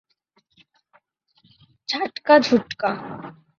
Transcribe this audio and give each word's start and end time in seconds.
ঝাটকা, 1.89 2.33
ঝুটকা। 2.39 2.89